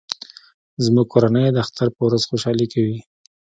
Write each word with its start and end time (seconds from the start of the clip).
زموږ 0.85 1.07
کورنۍ 1.13 1.45
د 1.51 1.57
اختر 1.63 1.87
په 1.95 2.01
ورځ 2.07 2.21
خوشحالي 2.29 2.65
کوي 2.73 2.97